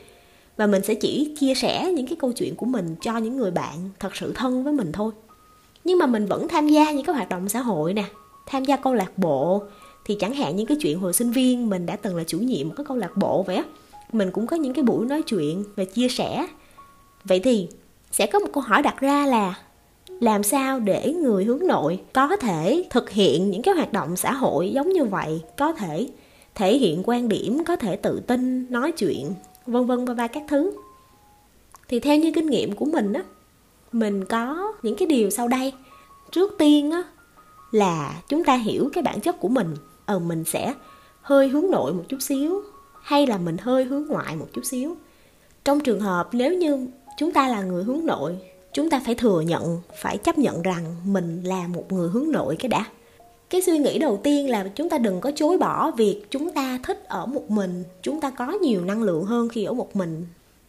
Và 0.58 0.68
mình 0.68 0.84
sẽ 0.84 0.96
chỉ 0.96 1.36
chia 1.40 1.54
sẻ 1.56 1.92
những 1.96 2.08
cái 2.08 2.18
câu 2.20 2.32
chuyện 2.32 2.56
của 2.56 2.66
mình 2.66 2.96
cho 3.02 3.18
những 3.18 3.38
người 3.38 3.52
bạn 3.52 3.90
thật 4.00 4.16
sự 4.16 4.32
thân 4.36 4.64
với 4.64 4.74
mình 4.74 4.92
thôi. 4.92 5.12
Nhưng 5.84 6.00
mà 6.00 6.06
mình 6.06 6.26
vẫn 6.26 6.48
tham 6.48 6.68
gia 6.68 6.92
những 6.92 7.06
cái 7.06 7.16
hoạt 7.16 7.30
động 7.30 7.50
xã 7.50 7.62
hội 7.62 7.94
nè, 7.94 8.04
tham 8.46 8.66
gia 8.66 8.76
câu 8.76 8.94
lạc 8.94 9.18
bộ. 9.18 9.64
Thì 10.06 10.16
chẳng 10.20 10.34
hạn 10.34 10.56
những 10.56 10.66
cái 10.66 10.78
chuyện 10.82 11.00
hồi 11.00 11.14
sinh 11.14 11.32
viên, 11.32 11.70
mình 11.70 11.86
đã 11.86 11.96
từng 11.96 12.16
là 12.16 12.24
chủ 12.24 12.40
nhiệm 12.40 12.68
một 12.68 12.74
cái 12.78 12.86
câu 12.86 12.98
lạc 12.98 13.18
bộ 13.18 13.44
vậy 13.44 13.56
á, 13.56 13.64
mình 14.12 14.32
cũng 14.32 14.48
có 14.48 14.56
những 14.56 14.74
cái 14.74 14.84
buổi 14.84 15.06
nói 15.06 15.22
chuyện 15.22 15.64
và 15.76 15.84
chia 15.84 16.08
sẻ. 16.08 16.48
Vậy 17.24 17.40
thì 17.40 17.68
sẽ 18.12 18.28
có 18.28 18.40
một 18.40 18.50
câu 18.54 18.64
hỏi 18.64 18.82
đặt 18.82 19.00
ra 19.00 19.26
là 19.26 19.56
làm 20.20 20.44
sao 20.44 20.80
để 20.80 21.14
người 21.14 21.46
hướng 21.46 21.68
nội 21.68 22.00
có 22.14 22.38
thể 22.38 22.84
thực 22.90 23.10
hiện 23.10 23.52
những 23.52 23.62
cái 23.62 23.74
hoạt 23.74 23.94
động 23.94 24.16
xã 24.16 24.34
hội 24.34 24.70
giống 24.70 24.90
như 24.90 25.06
vậy, 25.06 25.42
có 25.58 25.74
thể 25.74 26.10
thể 26.56 26.78
hiện 26.78 27.04
quan 27.06 27.30
điểm, 27.30 27.64
có 27.64 27.76
thể 27.76 27.96
tự 27.96 28.20
tin 28.20 28.72
nói 28.72 28.92
chuyện, 28.92 29.34
vân 29.66 29.86
vân 29.86 30.06
và 30.06 30.14
ba 30.14 30.28
các 30.28 30.44
thứ? 30.48 30.72
Thì 31.88 32.00
theo 32.00 32.18
như 32.18 32.32
kinh 32.36 32.48
nghiệm 32.48 32.76
của 32.76 32.86
mình 32.86 33.14
á, 33.14 33.24
mình 33.92 34.26
có 34.26 34.74
những 34.84 34.96
cái 34.96 35.08
điều 35.08 35.30
sau 35.30 35.48
đây. 35.48 35.74
Trước 36.32 36.56
tiên 36.58 36.92
á, 36.92 37.04
là 37.72 38.22
chúng 38.30 38.44
ta 38.44 38.56
hiểu 38.56 38.90
cái 38.94 39.04
bản 39.04 39.20
chất 39.20 39.40
của 39.40 39.48
mình. 39.48 39.76
Ờ 40.06 40.20
mình 40.20 40.44
sẽ 40.44 40.74
hơi 41.22 41.48
hướng 41.48 41.72
nội 41.72 41.94
một 41.94 42.04
chút 42.10 42.18
xíu, 42.22 42.62
hay 43.02 43.28
là 43.28 43.38
mình 43.38 43.58
hơi 43.58 43.84
hướng 43.84 44.08
ngoại 44.08 44.36
một 44.36 44.48
chút 44.54 44.66
xíu. 44.66 44.96
Trong 45.64 45.80
trường 45.80 46.00
hợp 46.00 46.30
nếu 46.32 46.54
như 46.54 46.88
chúng 47.18 47.32
ta 47.32 47.48
là 47.48 47.62
người 47.62 47.84
hướng 47.84 48.06
nội 48.06 48.38
chúng 48.74 48.90
ta 48.90 49.02
phải 49.06 49.16
thừa 49.16 49.42
nhận 49.42 49.82
phải 50.02 50.18
chấp 50.18 50.38
nhận 50.38 50.62
rằng 50.62 50.96
mình 51.06 51.44
là 51.44 51.68
một 51.68 51.92
người 51.92 52.10
hướng 52.10 52.32
nội 52.32 52.56
cái 52.60 52.70
đã. 52.70 52.86
Cái 53.50 53.62
suy 53.62 53.78
nghĩ 53.78 54.00
đầu 54.00 54.20
tiên 54.24 54.50
là 54.50 54.72
chúng 54.76 54.90
ta 54.90 54.98
đừng 54.98 55.22
có 55.22 55.32
chối 55.36 55.58
bỏ 55.58 55.92
việc 55.92 56.22
chúng 56.30 56.52
ta 56.52 56.80
thích 56.84 57.04
ở 57.08 57.26
một 57.26 57.52
mình 57.52 57.84
chúng 58.02 58.22
ta 58.22 58.30
có 58.30 58.52
nhiều 58.52 58.86
năng 58.86 59.04
lượng 59.04 59.24
hơn 59.24 59.50
khi 59.50 59.64
ở 59.64 59.74
một 59.74 59.96
mình. 59.96 60.26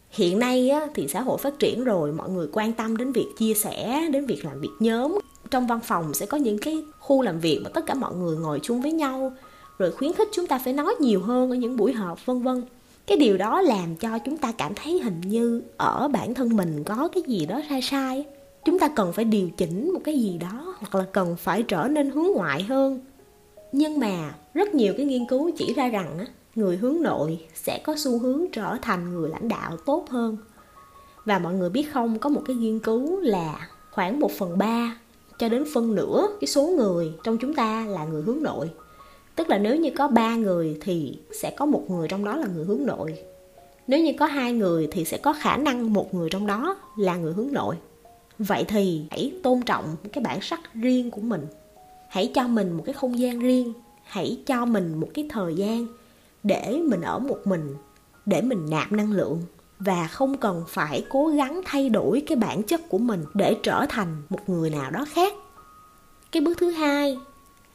Hiện 0.09 0.39
nay 0.39 0.69
á, 0.69 0.87
thì 0.95 1.07
xã 1.07 1.21
hội 1.21 1.37
phát 1.37 1.59
triển 1.59 1.83
rồi 1.83 2.11
mọi 2.11 2.29
người 2.29 2.47
quan 2.53 2.73
tâm 2.73 2.97
đến 2.97 3.11
việc 3.11 3.27
chia 3.37 3.53
sẻ 3.53 4.07
đến 4.11 4.25
việc 4.25 4.45
làm 4.45 4.61
việc 4.61 4.69
nhóm. 4.79 5.19
Trong 5.51 5.67
văn 5.67 5.79
phòng 5.83 6.13
sẽ 6.13 6.25
có 6.25 6.37
những 6.37 6.57
cái 6.57 6.83
khu 6.99 7.21
làm 7.21 7.39
việc 7.39 7.59
mà 7.63 7.69
tất 7.73 7.85
cả 7.85 7.93
mọi 7.93 8.15
người 8.15 8.37
ngồi 8.37 8.59
chung 8.63 8.81
với 8.81 8.91
nhau 8.91 9.33
rồi 9.79 9.91
khuyến 9.91 10.13
khích 10.13 10.27
chúng 10.31 10.47
ta 10.47 10.59
phải 10.63 10.73
nói 10.73 10.95
nhiều 10.99 11.21
hơn 11.21 11.49
ở 11.49 11.55
những 11.55 11.77
buổi 11.77 11.93
họp 11.93 12.25
vân 12.25 12.41
vân 12.41 12.63
cái 13.09 13.17
điều 13.17 13.37
đó 13.37 13.61
làm 13.61 13.95
cho 13.95 14.19
chúng 14.19 14.37
ta 14.37 14.51
cảm 14.51 14.73
thấy 14.75 14.99
hình 14.99 15.21
như 15.21 15.61
ở 15.77 16.07
bản 16.07 16.33
thân 16.33 16.57
mình 16.57 16.83
có 16.83 17.07
cái 17.07 17.23
gì 17.27 17.45
đó 17.45 17.61
sai 17.69 17.81
sai. 17.81 18.25
Chúng 18.65 18.79
ta 18.79 18.87
cần 18.95 19.13
phải 19.13 19.25
điều 19.25 19.49
chỉnh 19.49 19.93
một 19.93 19.99
cái 20.03 20.19
gì 20.19 20.37
đó, 20.37 20.75
hoặc 20.79 20.95
là 20.95 21.05
cần 21.11 21.35
phải 21.35 21.63
trở 21.63 21.87
nên 21.87 22.09
hướng 22.09 22.27
ngoại 22.35 22.63
hơn. 22.63 22.99
Nhưng 23.71 23.99
mà 23.99 24.35
rất 24.53 24.73
nhiều 24.73 24.93
cái 24.97 25.05
nghiên 25.05 25.25
cứu 25.25 25.51
chỉ 25.57 25.73
ra 25.73 25.89
rằng 25.89 26.25
người 26.55 26.77
hướng 26.77 27.01
nội 27.01 27.45
sẽ 27.53 27.81
có 27.83 27.95
xu 27.97 28.19
hướng 28.19 28.45
trở 28.51 28.75
thành 28.81 29.13
người 29.13 29.29
lãnh 29.29 29.47
đạo 29.47 29.77
tốt 29.85 30.05
hơn. 30.09 30.37
Và 31.25 31.39
mọi 31.39 31.53
người 31.53 31.69
biết 31.69 31.93
không, 31.93 32.19
có 32.19 32.29
một 32.29 32.41
cái 32.45 32.55
nghiên 32.55 32.79
cứu 32.79 33.19
là 33.19 33.69
khoảng 33.91 34.19
một 34.19 34.31
phần 34.31 34.57
ba 34.57 34.97
cho 35.39 35.49
đến 35.49 35.63
phân 35.73 35.95
nửa 35.95 36.27
cái 36.41 36.47
số 36.47 36.67
người 36.67 37.13
trong 37.23 37.37
chúng 37.37 37.53
ta 37.53 37.85
là 37.85 38.05
người 38.05 38.21
hướng 38.21 38.43
nội 38.43 38.69
tức 39.39 39.49
là 39.49 39.57
nếu 39.57 39.75
như 39.75 39.89
có 39.95 40.07
ba 40.07 40.35
người 40.35 40.77
thì 40.81 41.17
sẽ 41.31 41.51
có 41.51 41.65
một 41.65 41.83
người 41.89 42.07
trong 42.07 42.25
đó 42.25 42.35
là 42.35 42.47
người 42.47 42.65
hướng 42.65 42.85
nội. 42.85 43.19
Nếu 43.87 44.03
như 44.03 44.13
có 44.19 44.25
hai 44.25 44.53
người 44.53 44.87
thì 44.91 45.05
sẽ 45.05 45.17
có 45.17 45.33
khả 45.33 45.57
năng 45.57 45.93
một 45.93 46.13
người 46.13 46.29
trong 46.29 46.47
đó 46.47 46.77
là 46.97 47.15
người 47.15 47.33
hướng 47.33 47.53
nội. 47.53 47.75
Vậy 48.39 48.63
thì 48.67 49.01
hãy 49.11 49.33
tôn 49.43 49.61
trọng 49.61 49.95
cái 50.13 50.23
bản 50.23 50.41
sắc 50.41 50.59
riêng 50.73 51.11
của 51.11 51.21
mình. 51.21 51.45
Hãy 52.09 52.31
cho 52.35 52.47
mình 52.47 52.71
một 52.71 52.83
cái 52.85 52.93
không 52.93 53.19
gian 53.19 53.39
riêng. 53.39 53.73
Hãy 54.03 54.37
cho 54.45 54.65
mình 54.65 54.99
một 54.99 55.09
cái 55.13 55.27
thời 55.29 55.55
gian 55.55 55.87
để 56.43 56.81
mình 56.83 57.01
ở 57.01 57.19
một 57.19 57.39
mình, 57.45 57.75
để 58.25 58.41
mình 58.41 58.69
nạp 58.69 58.91
năng 58.91 59.11
lượng. 59.11 59.41
Và 59.79 60.07
không 60.07 60.37
cần 60.37 60.63
phải 60.67 61.05
cố 61.09 61.27
gắng 61.27 61.61
thay 61.65 61.89
đổi 61.89 62.23
cái 62.27 62.35
bản 62.35 62.63
chất 62.63 62.89
của 62.89 62.97
mình 62.97 63.25
để 63.33 63.55
trở 63.63 63.85
thành 63.89 64.21
một 64.29 64.49
người 64.49 64.69
nào 64.69 64.91
đó 64.91 65.05
khác. 65.11 65.33
Cái 66.31 66.41
bước 66.41 66.57
thứ 66.57 66.69
hai 66.69 67.17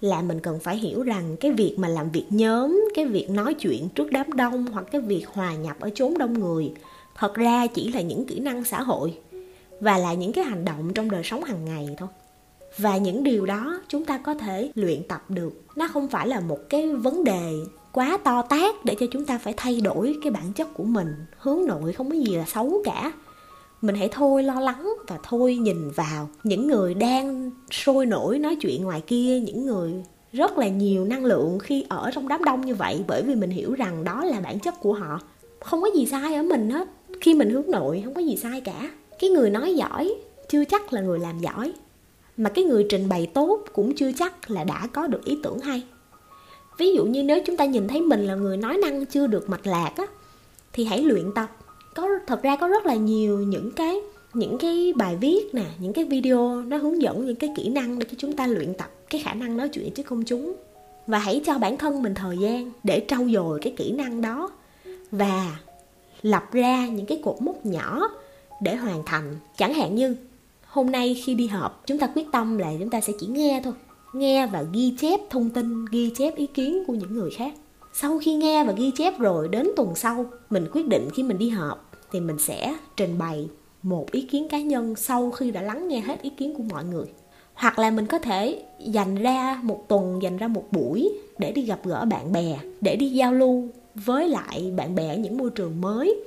là 0.04 0.22
mình 0.22 0.40
cần 0.40 0.60
phải 0.60 0.76
hiểu 0.76 1.02
rằng 1.02 1.36
cái 1.40 1.52
việc 1.52 1.74
mà 1.78 1.88
làm 1.88 2.10
việc 2.10 2.26
nhóm, 2.30 2.84
cái 2.94 3.06
việc 3.06 3.30
nói 3.30 3.54
chuyện 3.54 3.88
trước 3.88 4.10
đám 4.10 4.32
đông 4.32 4.66
hoặc 4.66 4.86
cái 4.92 5.00
việc 5.00 5.26
hòa 5.28 5.54
nhập 5.54 5.76
ở 5.80 5.90
chốn 5.94 6.18
đông 6.18 6.38
người 6.40 6.72
thật 7.14 7.34
ra 7.34 7.66
chỉ 7.66 7.92
là 7.92 8.00
những 8.00 8.26
kỹ 8.26 8.40
năng 8.40 8.64
xã 8.64 8.82
hội 8.82 9.18
và 9.80 9.98
là 9.98 10.14
những 10.14 10.32
cái 10.32 10.44
hành 10.44 10.64
động 10.64 10.94
trong 10.94 11.10
đời 11.10 11.22
sống 11.24 11.44
hàng 11.44 11.64
ngày 11.64 11.88
thôi. 11.98 12.08
Và 12.78 12.96
những 12.96 13.24
điều 13.24 13.46
đó 13.46 13.80
chúng 13.88 14.04
ta 14.04 14.18
có 14.18 14.34
thể 14.34 14.70
luyện 14.74 15.08
tập 15.08 15.24
được. 15.28 15.62
Nó 15.76 15.88
không 15.88 16.08
phải 16.08 16.28
là 16.28 16.40
một 16.40 16.58
cái 16.68 16.94
vấn 16.94 17.24
đề 17.24 17.52
quá 17.92 18.18
to 18.24 18.42
tát 18.42 18.84
để 18.84 18.96
cho 19.00 19.06
chúng 19.10 19.24
ta 19.24 19.38
phải 19.38 19.54
thay 19.56 19.80
đổi 19.80 20.16
cái 20.22 20.32
bản 20.32 20.52
chất 20.52 20.74
của 20.74 20.84
mình. 20.84 21.14
Hướng 21.38 21.66
nội 21.66 21.92
không 21.92 22.10
có 22.10 22.16
gì 22.16 22.36
là 22.36 22.44
xấu 22.46 22.82
cả 22.84 23.12
mình 23.84 23.94
hãy 23.94 24.08
thôi 24.12 24.42
lo 24.42 24.60
lắng 24.60 24.94
và 25.08 25.18
thôi 25.22 25.56
nhìn 25.56 25.90
vào 25.90 26.28
những 26.44 26.66
người 26.66 26.94
đang 26.94 27.50
sôi 27.70 28.06
nổi 28.06 28.38
nói 28.38 28.56
chuyện 28.60 28.84
ngoài 28.84 29.02
kia, 29.06 29.40
những 29.40 29.66
người 29.66 29.92
rất 30.32 30.58
là 30.58 30.68
nhiều 30.68 31.04
năng 31.04 31.24
lượng 31.24 31.58
khi 31.58 31.84
ở 31.88 32.10
trong 32.14 32.28
đám 32.28 32.44
đông 32.44 32.66
như 32.66 32.74
vậy, 32.74 33.04
bởi 33.08 33.22
vì 33.22 33.34
mình 33.34 33.50
hiểu 33.50 33.74
rằng 33.74 34.04
đó 34.04 34.24
là 34.24 34.40
bản 34.40 34.58
chất 34.58 34.74
của 34.80 34.92
họ. 34.92 35.20
Không 35.60 35.82
có 35.82 35.90
gì 35.94 36.06
sai 36.06 36.34
ở 36.34 36.42
mình 36.42 36.70
hết. 36.70 36.88
Khi 37.20 37.34
mình 37.34 37.50
hướng 37.50 37.70
nội, 37.70 38.02
không 38.04 38.14
có 38.14 38.20
gì 38.20 38.36
sai 38.36 38.60
cả. 38.60 38.90
Cái 39.18 39.30
người 39.30 39.50
nói 39.50 39.74
giỏi 39.74 40.14
chưa 40.48 40.64
chắc 40.64 40.92
là 40.92 41.00
người 41.00 41.18
làm 41.18 41.38
giỏi, 41.38 41.72
mà 42.36 42.50
cái 42.50 42.64
người 42.64 42.86
trình 42.88 43.08
bày 43.08 43.26
tốt 43.34 43.60
cũng 43.72 43.94
chưa 43.94 44.12
chắc 44.18 44.50
là 44.50 44.64
đã 44.64 44.88
có 44.92 45.06
được 45.06 45.24
ý 45.24 45.38
tưởng 45.42 45.58
hay. 45.58 45.82
Ví 46.78 46.94
dụ 46.94 47.04
như 47.04 47.22
nếu 47.22 47.38
chúng 47.46 47.56
ta 47.56 47.64
nhìn 47.64 47.88
thấy 47.88 48.00
mình 48.00 48.26
là 48.26 48.34
người 48.34 48.56
nói 48.56 48.76
năng 48.76 49.06
chưa 49.06 49.26
được 49.26 49.50
mạch 49.50 49.66
lạc 49.66 49.92
á, 49.96 50.06
thì 50.72 50.84
hãy 50.84 51.02
luyện 51.02 51.32
tập 51.34 51.48
có, 51.94 52.08
thật 52.26 52.42
ra 52.42 52.56
có 52.56 52.68
rất 52.68 52.86
là 52.86 52.94
nhiều 52.94 53.38
những 53.38 53.70
cái 53.70 54.00
những 54.34 54.58
cái 54.58 54.92
bài 54.96 55.16
viết 55.16 55.54
nè, 55.54 55.64
những 55.78 55.92
cái 55.92 56.04
video 56.04 56.62
nó 56.62 56.76
hướng 56.76 57.02
dẫn 57.02 57.26
những 57.26 57.36
cái 57.36 57.50
kỹ 57.56 57.68
năng 57.68 57.98
để 57.98 58.06
cho 58.10 58.16
chúng 58.18 58.32
ta 58.32 58.46
luyện 58.46 58.74
tập 58.74 58.90
cái 59.10 59.20
khả 59.20 59.34
năng 59.34 59.56
nói 59.56 59.68
chuyện 59.68 59.90
trước 59.90 60.02
công 60.02 60.24
chúng. 60.24 60.54
Và 61.06 61.18
hãy 61.18 61.42
cho 61.46 61.58
bản 61.58 61.76
thân 61.76 62.02
mình 62.02 62.14
thời 62.14 62.38
gian 62.38 62.70
để 62.84 63.04
trau 63.08 63.28
dồi 63.28 63.60
cái 63.62 63.74
kỹ 63.76 63.92
năng 63.92 64.20
đó 64.20 64.50
và 65.10 65.56
lập 66.22 66.44
ra 66.52 66.86
những 66.86 67.06
cái 67.06 67.20
cột 67.24 67.42
mốc 67.42 67.66
nhỏ 67.66 68.08
để 68.60 68.76
hoàn 68.76 69.02
thành. 69.06 69.36
Chẳng 69.56 69.74
hạn 69.74 69.94
như, 69.94 70.16
hôm 70.66 70.90
nay 70.90 71.22
khi 71.24 71.34
đi 71.34 71.46
họp, 71.46 71.82
chúng 71.86 71.98
ta 71.98 72.06
quyết 72.14 72.26
tâm 72.32 72.58
là 72.58 72.72
chúng 72.78 72.90
ta 72.90 73.00
sẽ 73.00 73.12
chỉ 73.20 73.26
nghe 73.26 73.60
thôi. 73.64 73.72
Nghe 74.14 74.46
và 74.46 74.64
ghi 74.72 74.94
chép 74.98 75.20
thông 75.30 75.50
tin, 75.50 75.84
ghi 75.84 76.10
chép 76.16 76.36
ý 76.36 76.46
kiến 76.46 76.84
của 76.86 76.94
những 76.94 77.14
người 77.14 77.30
khác. 77.30 77.54
Sau 77.94 78.18
khi 78.22 78.34
nghe 78.34 78.64
và 78.64 78.72
ghi 78.72 78.90
chép 78.96 79.18
rồi, 79.18 79.48
đến 79.48 79.70
tuần 79.76 79.94
sau, 79.94 80.26
mình 80.50 80.66
quyết 80.72 80.88
định 80.88 81.08
khi 81.14 81.22
mình 81.22 81.38
đi 81.38 81.48
họp 81.48 81.83
thì 82.14 82.20
mình 82.20 82.38
sẽ 82.38 82.76
trình 82.96 83.18
bày 83.18 83.48
một 83.82 84.10
ý 84.10 84.22
kiến 84.22 84.48
cá 84.48 84.60
nhân 84.60 84.94
sau 84.96 85.30
khi 85.30 85.50
đã 85.50 85.62
lắng 85.62 85.88
nghe 85.88 86.00
hết 86.00 86.22
ý 86.22 86.30
kiến 86.30 86.54
của 86.56 86.62
mọi 86.70 86.84
người. 86.84 87.06
Hoặc 87.54 87.78
là 87.78 87.90
mình 87.90 88.06
có 88.06 88.18
thể 88.18 88.62
dành 88.86 89.14
ra 89.14 89.60
một 89.62 89.84
tuần, 89.88 90.22
dành 90.22 90.36
ra 90.36 90.48
một 90.48 90.64
buổi 90.70 91.12
để 91.38 91.52
đi 91.52 91.62
gặp 91.62 91.80
gỡ 91.84 92.04
bạn 92.04 92.32
bè, 92.32 92.58
để 92.80 92.96
đi 92.96 93.10
giao 93.10 93.32
lưu 93.32 93.68
với 93.94 94.28
lại 94.28 94.72
bạn 94.76 94.94
bè 94.94 95.08
ở 95.08 95.16
những 95.16 95.38
môi 95.38 95.50
trường 95.50 95.80
mới, 95.80 96.24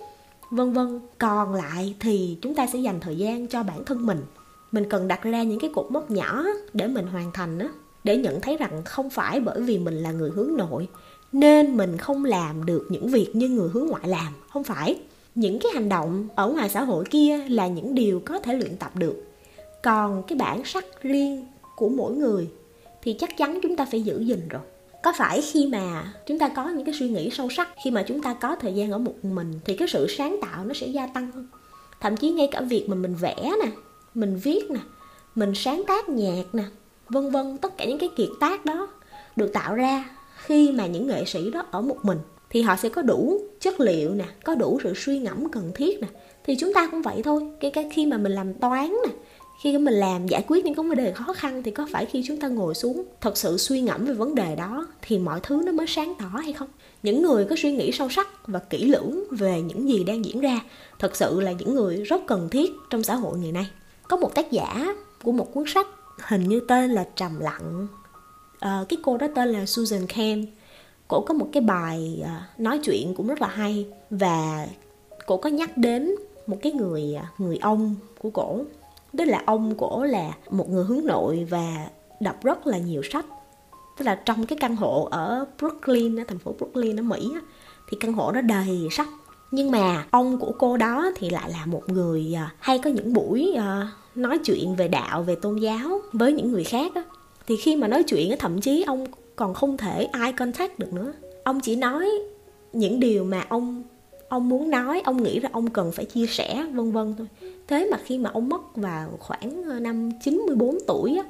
vân 0.51 0.74
vân. 0.74 1.00
Còn 1.17 1.53
lại 1.53 1.96
thì 2.00 2.38
chúng 2.41 2.56
ta 2.56 2.67
sẽ 2.67 2.79
dành 2.79 3.00
thời 3.00 3.17
gian 3.17 3.48
cho 3.48 3.63
bản 3.63 3.86
thân 3.86 4.06
mình. 4.06 4.22
Mình 4.72 4.89
cần 4.89 5.08
đặt 5.08 5.24
ra 5.24 5.44
những 5.44 5.60
cái 5.60 5.70
cột 5.74 5.91
mốc 5.91 6.12
nhỏ 6.12 6.44
để 6.74 6.88
mình 6.88 7.08
hoàn 7.08 7.32
thành 7.34 7.60
á, 7.60 7.70
để 8.03 8.17
nhận 8.17 8.41
thấy 8.41 8.58
rằng 8.58 8.82
không 8.86 9.10
phải 9.10 9.39
bởi 9.39 9.62
vì 9.62 9.79
mình 9.79 9.96
là 9.96 10.12
người 10.12 10.29
hướng 10.29 10.58
nội, 10.58 10.88
nên 11.32 11.77
mình 11.77 11.98
không 11.98 12.25
làm 12.25 12.65
được 12.65 12.88
những 12.89 13.08
việc 13.08 13.36
như 13.36 13.50
người 13.50 13.70
hướng 13.70 13.86
ngoại 13.86 14.08
làm. 14.08 14.34
Không 14.50 14.63
phải 14.63 15.00
những 15.38 15.60
cái 15.60 15.72
hành 15.74 15.89
động 15.89 16.27
ở 16.36 16.48
ngoài 16.48 16.70
xã 16.70 16.84
hội 16.84 17.06
kia 17.10 17.38
là 17.50 17.67
những 17.67 17.96
điều 17.96 18.22
có 18.25 18.39
thể 18.39 18.53
luyện 18.53 18.77
tập 18.77 18.91
được. 18.96 19.24
Còn 19.84 20.24
cái 20.24 20.38
bản 20.38 20.62
sắc 20.65 20.86
riêng 21.01 21.46
của 21.75 21.89
mỗi 21.89 22.13
người 22.13 22.50
thì 23.01 23.13
chắc 23.13 23.38
chắn 23.38 23.60
chúng 23.63 23.75
ta 23.75 23.86
phải 23.91 24.01
giữ 24.01 24.20
gìn 24.20 24.48
rồi. 24.50 24.62
Có 25.03 25.13
phải 25.17 25.41
khi 25.41 25.67
mà 25.67 26.13
chúng 26.25 26.39
ta 26.39 26.50
có 26.50 26.70
những 26.70 26.86
cái 26.86 26.96
suy 27.00 27.10
nghĩ 27.10 27.29
sâu 27.29 27.50
sắc, 27.50 27.70
khi 27.84 27.91
mà 27.91 28.03
chúng 28.08 28.22
ta 28.22 28.34
có 28.34 28.56
thời 28.56 28.74
gian 28.74 28.91
ở 28.91 28.98
một 28.98 29.25
mình 29.25 29.53
thì 29.65 29.75
cái 29.75 29.88
sự 29.88 30.08
sáng 30.10 30.38
tạo 30.41 30.65
nó 30.65 30.74
sẽ 30.74 30.88
gia 30.88 31.08
tăng 31.08 31.32
hơn? 31.32 31.48
Thậm 32.00 32.17
chí 32.17 32.32
ngay 32.32 32.48
cả 32.51 32.62
việc 32.62 32.89
mà 32.89 32.96
mình 32.96 33.15
vẽ 33.15 33.51
nè, 33.63 33.72
mình 34.13 34.39
viết 34.44 34.72
nè, 34.72 34.79
mình 35.36 35.51
sáng 35.56 35.84
tác 35.88 36.10
nhạc 36.10 36.44
nè, 36.53 36.63
vân 37.10 37.32
vân, 37.32 37.58
tất 37.58 37.77
cả 37.77 37.86
những 37.86 38.00
cái 38.00 38.10
kiệt 38.15 38.29
tác 38.39 38.65
đó 38.65 38.88
được 39.36 39.53
tạo 39.53 39.75
ra 39.75 40.10
khi 40.38 40.72
mà 40.72 40.88
những 40.88 41.08
nghệ 41.08 41.25
sĩ 41.25 41.50
đó 41.50 41.65
ở 41.72 41.82
một 41.82 41.98
mình 42.03 42.17
thì 42.50 42.62
họ 42.62 42.75
sẽ 42.75 42.89
có 42.89 43.01
đủ 43.01 43.42
chất 43.60 43.80
liệu 43.80 44.13
nè 44.13 44.25
có 44.44 44.56
đủ 44.56 44.80
sự 44.84 44.94
suy 44.96 45.20
ngẫm 45.20 45.50
cần 45.50 45.72
thiết 45.75 46.01
nè. 46.01 46.08
Thì 46.46 46.56
chúng 46.56 46.74
ta 46.74 46.88
cũng 46.92 47.01
vậy 47.01 47.22
thôi. 47.24 47.44
Cái 47.60 47.72
cái 47.72 47.89
khi 47.94 48.06
mà 48.06 48.18
mình 48.18 48.32
làm 48.32 48.54
toán 48.54 48.89
nè 48.89 49.13
khi 49.62 49.77
mình 49.77 49.94
làm 49.94 50.27
giải 50.27 50.44
quyết 50.48 50.66
những 50.66 50.75
cái 50.75 50.86
vấn 50.88 50.98
đề 50.98 51.12
khó 51.12 51.34
khăn 51.34 51.63
thì 51.63 51.72
có 51.72 51.88
phải 51.92 52.06
khi 52.06 52.24
chúng 52.27 52.39
ta 52.39 52.48
ngồi 52.48 52.75
xuống 52.75 53.04
thật 53.22 53.38
sự 53.38 53.58
suy 53.58 53.82
ngẫm 53.82 54.06
về 54.06 54.13
vấn 54.13 54.36
đề 54.36 54.56
đó 54.56 54.88
thì 55.01 55.20
mọi 55.20 55.39
thứ 55.44 55.62
nó 55.66 55.72
mới 55.72 55.88
sáng 55.88 56.13
tỏ 56.20 56.25
hay 56.25 56.54
không? 56.54 56.68
Những 57.04 57.22
người 57.22 57.46
có 57.46 57.56
suy 57.60 57.72
nghĩ 57.72 57.92
sâu 57.92 58.10
sắc 58.10 58.27
và 58.48 58.60
kỹ 58.60 58.86
lưỡng 58.86 59.24
về 59.32 59.62
những 59.62 59.89
gì 59.89 60.04
đang 60.04 60.25
diễn 60.25 60.42
ra 60.42 60.60
thật 61.00 61.16
sự 61.16 61.42
là 61.42 61.51
những 61.51 61.75
người 61.75 61.96
rất 61.96 62.22
cần 62.27 62.50
thiết 62.50 62.72
trong 62.89 63.04
xã 63.04 63.16
hội 63.16 63.38
ngày 63.38 63.51
nay. 63.51 63.70
Có 64.08 64.18
một 64.18 64.36
tác 64.36 64.51
giả 64.51 64.96
của 65.24 65.32
một 65.32 65.54
cuốn 65.54 65.63
sách 65.68 65.88
hình 66.22 66.50
như 66.50 66.60
tên 66.60 66.92
là 66.92 67.08
trầm 67.16 67.39
lặng. 67.39 67.88
À, 68.60 68.86
cái 68.89 68.98
cô 69.04 69.18
đó 69.18 69.27
tên 69.36 69.50
là 69.50 69.66
Susan 69.66 70.08
kemp 70.08 70.50
cổ 71.08 71.22
có 71.22 71.34
một 71.34 71.48
cái 71.54 71.62
bài 71.62 72.22
à, 72.26 72.48
nói 72.58 72.80
chuyện 72.84 73.14
cũng 73.16 73.28
rất 73.28 73.42
là 73.42 73.48
hay 73.48 73.86
và 74.10 74.68
cổ 75.26 75.38
có 75.38 75.50
nhắc 75.50 75.78
đến 75.78 76.16
một 76.48 76.58
cái 76.62 76.72
người 76.72 77.16
à, 77.16 77.32
người 77.38 77.58
ông 77.58 77.96
của 78.20 78.30
cổ. 78.30 78.62
Tức 79.18 79.26
là 79.26 79.44
ông 79.46 79.76
cổ 79.78 80.04
là 80.04 80.32
một 80.50 80.70
người 80.70 80.84
hướng 80.84 81.06
nội 81.06 81.48
và 81.50 81.88
đọc 82.20 82.44
rất 82.44 82.68
là 82.68 82.78
nhiều 82.78 83.02
sách. 83.12 83.26
Tức 83.98 84.06
là 84.06 84.16
trong 84.16 84.46
cái 84.46 84.58
căn 84.62 84.76
hộ 84.76 85.08
ở 85.12 85.46
Brooklyn, 85.60 86.20
ở 86.20 86.24
thành 86.28 86.40
phố 86.40 86.54
Brooklyn, 86.58 87.00
ở 87.00 87.04
Mỹ 87.04 87.32
thì 87.92 87.98
căn 88.00 88.14
hộ 88.14 88.32
đó 88.32 88.42
đầy 88.42 88.88
sách. 88.92 89.08
Nhưng 89.52 89.72
mà 89.72 90.06
ông 90.12 90.40
của 90.40 90.52
cô 90.60 90.78
đó 90.78 91.12
thì 91.16 91.30
lại 91.30 91.52
là 91.52 91.66
một 91.66 91.84
người 91.88 92.34
à, 92.36 92.54
hay 92.60 92.80
có 92.80 92.90
những 92.90 93.14
buổi 93.14 93.56
nói 94.16 94.40
chuyện 94.44 94.76
về 94.76 94.88
đạo, 94.88 95.24
về 95.24 95.36
tôn 95.36 95.58
giáo 95.58 96.02
với 96.14 96.34
những 96.34 96.52
người 96.52 96.64
khác 96.64 96.92
thì 97.48 97.56
khi 97.58 97.76
mà 97.76 97.88
nói 97.88 98.04
chuyện 98.04 98.36
thậm 98.40 98.62
chí 98.62 98.84
ông 98.88 99.06
còn 99.38 99.53
không 99.53 99.77
thể 99.77 100.03
ai 100.12 100.34
contact 100.34 100.79
được 100.79 100.94
nữa. 100.94 101.13
Ông 101.44 101.60
chỉ 101.60 101.75
nói 101.75 102.10
những 102.74 103.00
điều 103.00 103.24
mà 103.24 103.46
ông 103.50 103.84
ông 104.29 104.50
muốn 104.50 104.70
nói 104.70 105.01
ông 105.06 105.24
nghĩ 105.24 105.39
là 105.39 105.50
ông 105.53 105.70
cần 105.70 105.91
phải 105.91 106.06
chia 106.06 106.27
sẻ 106.27 106.65
vân 106.74 106.91
vân 106.91 107.15
thôi. 107.17 107.27
Thế 107.67 107.88
mà 107.91 107.98
khi 108.06 108.17
mà 108.17 108.29
ông 108.34 108.50
mất 108.50 108.75
vào 108.75 109.10
khoảng 109.20 109.63
ờ, 109.63 109.79
năm 109.79 110.10
94 110.24 110.77
tuổi 110.88 111.17
á, 111.17 111.24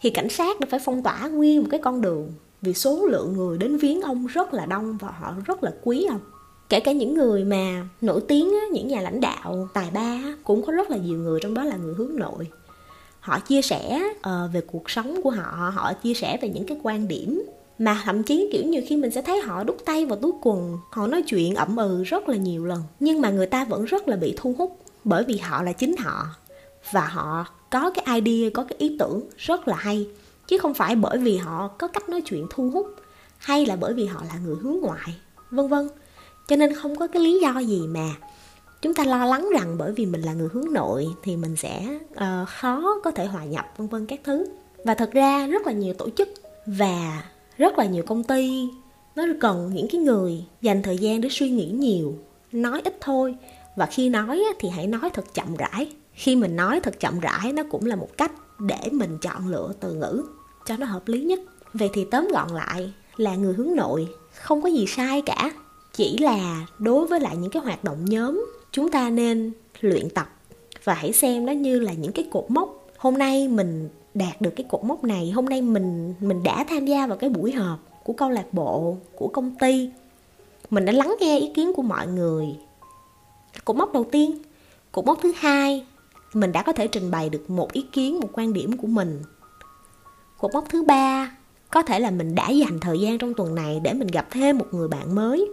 thì 0.00 0.10
cảnh 0.10 0.28
sát 0.28 0.60
đã 0.60 0.66
phải 0.70 0.80
phong 0.84 1.02
tỏa 1.02 1.28
nguyên 1.28 1.60
một 1.60 1.68
cái 1.70 1.80
con 1.80 2.00
đường 2.00 2.32
vì 2.62 2.74
số 2.74 3.06
lượng 3.06 3.32
người 3.32 3.58
đến 3.58 3.76
viếng 3.76 4.00
ông 4.00 4.26
rất 4.26 4.54
là 4.54 4.66
đông 4.66 4.98
và 5.00 5.08
họ 5.08 5.34
rất 5.46 5.64
là 5.64 5.72
quý 5.84 6.06
ông. 6.10 6.20
Kể 6.68 6.80
cả 6.80 6.92
những 6.92 7.14
người 7.14 7.44
mà 7.44 7.88
nổi 8.00 8.20
tiếng 8.28 8.50
á, 8.50 8.66
những 8.72 8.88
nhà 8.88 9.00
lãnh 9.00 9.20
đạo 9.20 9.68
tài 9.74 9.90
ba 9.94 10.00
á, 10.00 10.36
cũng 10.44 10.62
có 10.62 10.72
rất 10.72 10.90
là 10.90 10.96
nhiều 10.96 11.18
người 11.18 11.40
trong 11.42 11.54
đó 11.54 11.64
là 11.64 11.76
người 11.76 11.94
hướng 11.94 12.16
nội 12.16 12.48
họ 13.20 13.38
chia 13.38 13.62
sẻ 13.62 14.02
uh, 14.12 14.52
về 14.52 14.60
cuộc 14.60 14.90
sống 14.90 15.20
của 15.22 15.30
họ 15.30 15.72
họ 15.74 15.92
chia 15.92 16.14
sẻ 16.14 16.38
về 16.42 16.48
những 16.48 16.66
cái 16.66 16.78
quan 16.82 17.08
điểm 17.08 17.42
mà 17.78 18.02
thậm 18.04 18.22
chí 18.22 18.48
kiểu 18.52 18.64
như 18.64 18.82
khi 18.86 18.96
mình 18.96 19.10
sẽ 19.10 19.22
thấy 19.22 19.40
họ 19.40 19.64
đút 19.64 19.84
tay 19.84 20.06
vào 20.06 20.18
túi 20.18 20.32
quần 20.42 20.78
họ 20.90 21.06
nói 21.06 21.22
chuyện 21.22 21.54
ẩm 21.54 21.76
ừ 21.76 22.02
rất 22.04 22.28
là 22.28 22.36
nhiều 22.36 22.64
lần 22.64 22.82
nhưng 23.00 23.20
mà 23.20 23.30
người 23.30 23.46
ta 23.46 23.64
vẫn 23.64 23.84
rất 23.84 24.08
là 24.08 24.16
bị 24.16 24.34
thu 24.36 24.54
hút 24.58 24.78
bởi 25.04 25.24
vì 25.24 25.36
họ 25.36 25.62
là 25.62 25.72
chính 25.72 25.96
họ 25.96 26.26
và 26.92 27.06
họ 27.06 27.46
có 27.70 27.90
cái 27.90 28.20
idea 28.20 28.50
có 28.54 28.64
cái 28.64 28.76
ý 28.78 28.96
tưởng 28.98 29.22
rất 29.36 29.68
là 29.68 29.76
hay. 29.76 30.08
Chứ 30.48 30.58
không 30.58 30.74
phải 30.74 30.96
bởi 30.96 31.18
vì 31.18 31.36
họ 31.36 31.68
có 31.68 31.88
cách 31.88 32.08
nói 32.08 32.20
chuyện 32.20 32.46
thu 32.50 32.70
hút 32.70 32.86
hay 33.38 33.66
là 33.66 33.76
bởi 33.76 33.94
vì 33.94 34.06
họ 34.06 34.22
là 34.28 34.38
người 34.44 34.56
hướng 34.62 34.80
ngoại 34.80 35.14
vân 35.50 35.68
vân. 35.68 35.88
Cho 36.48 36.56
nên 36.56 36.74
không 36.74 36.96
có 36.96 37.06
cái 37.06 37.22
lý 37.22 37.40
do 37.40 37.58
gì 37.58 37.80
mà 37.88 38.08
chúng 38.82 38.94
ta 38.94 39.04
lo 39.04 39.24
lắng 39.24 39.48
rằng 39.52 39.78
bởi 39.78 39.92
vì 39.92 40.06
mình 40.06 40.22
là 40.22 40.32
người 40.32 40.48
hướng 40.52 40.72
nội 40.72 41.06
thì 41.22 41.36
mình 41.36 41.56
sẽ 41.56 41.98
uh, 42.12 42.48
khó 42.48 43.00
có 43.04 43.10
thể 43.10 43.26
hòa 43.26 43.44
nhập 43.44 43.66
vân 43.76 43.88
vân 43.88 44.06
các 44.06 44.20
thứ. 44.24 44.46
Và 44.84 44.94
thật 44.94 45.10
ra 45.12 45.46
rất 45.46 45.66
là 45.66 45.72
nhiều 45.72 45.94
tổ 45.94 46.10
chức 46.10 46.28
và 46.66 47.22
rất 47.58 47.78
là 47.78 47.84
nhiều 47.84 48.02
công 48.06 48.24
ty 48.24 48.68
nó 49.16 49.24
cần 49.40 49.70
những 49.74 49.86
cái 49.92 50.00
người 50.00 50.44
dành 50.62 50.82
thời 50.82 50.98
gian 50.98 51.20
để 51.20 51.28
suy 51.32 51.50
nghĩ 51.50 51.66
nhiều 51.66 52.14
nói 52.52 52.80
ít 52.84 52.96
thôi. 53.00 53.34
Và 53.76 53.86
khi 53.86 54.08
nói 54.08 54.44
thì 54.58 54.68
hãy 54.68 54.86
nói 54.86 55.10
thật 55.12 55.24
chậm 55.34 55.56
rãi. 55.56 55.92
Khi 56.12 56.36
mình 56.36 56.56
nói 56.56 56.80
thật 56.80 57.00
chậm 57.00 57.20
rãi 57.20 57.52
nó 57.52 57.62
cũng 57.70 57.86
là 57.86 57.96
một 57.96 58.08
cách 58.16 58.32
để 58.58 58.90
mình 58.92 59.18
chọn 59.18 59.48
lựa 59.48 59.72
từ 59.80 59.92
ngữ 59.92 60.22
cho 60.66 60.76
nó 60.76 60.86
hợp 60.86 61.08
lý 61.08 61.22
nhất. 61.24 61.40
Vậy 61.74 61.90
thì 61.92 62.04
tóm 62.10 62.28
gọn 62.32 62.48
lại 62.48 62.92
là 63.16 63.34
người 63.34 63.54
hướng 63.54 63.76
nội 63.76 64.08
không 64.34 64.62
có 64.62 64.68
gì 64.68 64.84
sai 64.88 65.22
cả 65.22 65.50
chỉ 65.92 66.18
là 66.18 66.66
đối 66.78 67.06
với 67.06 67.20
lại 67.20 67.36
những 67.36 67.50
cái 67.50 67.62
hoạt 67.62 67.84
động 67.84 68.04
nhóm 68.04 68.44
chúng 68.72 68.90
ta 68.90 69.10
nên 69.10 69.52
luyện 69.80 70.10
tập 70.10 70.28
và 70.84 70.94
hãy 70.94 71.12
xem 71.12 71.46
nó 71.46 71.52
như 71.52 71.78
là 71.78 71.92
những 71.92 72.12
cái 72.12 72.24
cột 72.30 72.44
mốc. 72.48 72.86
Hôm 72.96 73.18
nay 73.18 73.48
mình 73.48 73.88
đạt 74.14 74.40
được 74.40 74.50
cái 74.56 74.66
cột 74.70 74.84
mốc 74.84 75.04
này, 75.04 75.30
hôm 75.30 75.44
nay 75.44 75.62
mình 75.62 76.14
mình 76.20 76.42
đã 76.42 76.64
tham 76.64 76.86
gia 76.86 77.06
vào 77.06 77.18
cái 77.18 77.30
buổi 77.30 77.52
họp 77.52 77.78
của 78.04 78.12
câu 78.12 78.30
lạc 78.30 78.46
bộ, 78.52 78.96
của 79.14 79.28
công 79.28 79.54
ty. 79.54 79.90
Mình 80.70 80.84
đã 80.84 80.92
lắng 80.92 81.14
nghe 81.20 81.38
ý 81.38 81.50
kiến 81.54 81.72
của 81.76 81.82
mọi 81.82 82.06
người. 82.06 82.46
Cột 83.64 83.76
mốc 83.76 83.92
đầu 83.92 84.04
tiên, 84.12 84.38
cột 84.92 85.04
mốc 85.04 85.18
thứ 85.22 85.32
hai, 85.36 85.86
mình 86.34 86.52
đã 86.52 86.62
có 86.62 86.72
thể 86.72 86.86
trình 86.86 87.10
bày 87.10 87.28
được 87.28 87.50
một 87.50 87.72
ý 87.72 87.86
kiến, 87.92 88.20
một 88.20 88.28
quan 88.32 88.52
điểm 88.52 88.76
của 88.76 88.86
mình. 88.86 89.22
Cột 90.38 90.54
mốc 90.54 90.64
thứ 90.68 90.82
ba, 90.82 91.36
có 91.70 91.82
thể 91.82 92.00
là 92.00 92.10
mình 92.10 92.34
đã 92.34 92.50
dành 92.50 92.80
thời 92.80 93.00
gian 93.00 93.18
trong 93.18 93.34
tuần 93.34 93.54
này 93.54 93.80
để 93.82 93.92
mình 93.92 94.08
gặp 94.08 94.26
thêm 94.30 94.58
một 94.58 94.66
người 94.70 94.88
bạn 94.88 95.14
mới. 95.14 95.48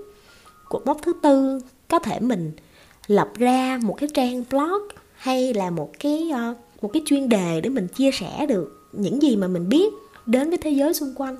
Cột 0.69 0.85
mốc 0.85 0.97
thứ 1.01 1.13
tư, 1.21 1.59
có 1.87 1.99
thể 1.99 2.19
mình 2.19 2.51
lập 3.07 3.29
ra 3.35 3.79
một 3.83 3.97
cái 3.97 4.09
trang 4.13 4.43
blog 4.49 4.87
hay 5.15 5.53
là 5.53 5.69
một 5.69 5.91
cái 5.99 6.29
ờ, 6.33 6.53
một 6.81 6.89
cái 6.93 7.01
chuyên 7.05 7.29
đề 7.29 7.61
để 7.61 7.69
mình 7.69 7.87
chia 7.87 8.11
sẻ 8.11 8.45
được 8.45 8.89
những 8.91 9.21
gì 9.21 9.35
mà 9.35 9.47
mình 9.47 9.69
biết 9.69 9.93
đến 10.25 10.49
với 10.49 10.57
thế 10.57 10.69
giới 10.69 10.93
xung 10.93 11.13
quanh. 11.15 11.37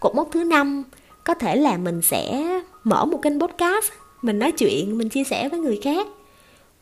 Cột 0.00 0.14
mốc 0.14 0.28
thứ 0.32 0.44
năm, 0.44 0.84
có 1.24 1.34
thể 1.34 1.56
là 1.56 1.76
mình 1.76 2.02
sẽ 2.02 2.44
mở 2.84 3.04
một 3.04 3.22
kênh 3.22 3.40
podcast, 3.40 3.84
mình 4.22 4.38
nói 4.38 4.52
chuyện, 4.52 4.98
mình 4.98 5.08
chia 5.08 5.24
sẻ 5.24 5.48
với 5.48 5.60
người 5.60 5.80
khác. 5.82 6.06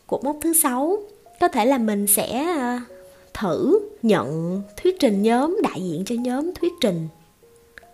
Cột 0.06 0.24
mốc 0.24 0.36
thứ 0.40 0.52
sáu, 0.52 0.98
có 1.40 1.48
thể 1.48 1.66
là 1.66 1.78
mình 1.78 2.06
sẽ 2.06 2.54
ờ, 2.58 2.78
thử 3.34 3.78
nhận 4.02 4.62
thuyết 4.76 4.96
trình 5.00 5.22
nhóm, 5.22 5.58
đại 5.62 5.82
diện 5.82 6.04
cho 6.04 6.14
nhóm 6.14 6.54
thuyết 6.54 6.72
trình. 6.80 7.08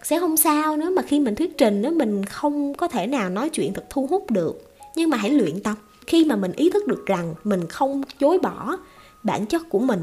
Sẽ 0.03 0.21
không 0.21 0.37
sao 0.37 0.77
nếu 0.77 0.91
mà 0.91 1.03
khi 1.03 1.21
mình 1.21 1.35
thuyết 1.35 1.59
trình 1.59 1.83
nếu 1.83 1.93
mình 1.93 2.25
không 2.25 2.75
có 2.75 2.89
thể 2.89 3.07
nào 3.07 3.31
nói 3.31 3.49
chuyện 3.49 3.75
thật 3.75 3.85
thu 3.91 4.07
hút 4.11 4.31
được 4.31 4.72
nhưng 4.97 5.11
mà 5.11 5.17
hãy 5.17 5.31
luyện 5.31 5.61
tập. 5.63 5.75
Khi 6.07 6.25
mà 6.25 6.37
mình 6.37 6.53
ý 6.53 6.71
thức 6.71 6.87
được 6.87 7.07
rằng 7.07 7.35
mình 7.45 7.69
không 7.69 8.03
chối 8.21 8.39
bỏ 8.39 8.77
bản 9.23 9.47
chất 9.47 9.63
của 9.71 9.79
mình 9.79 10.01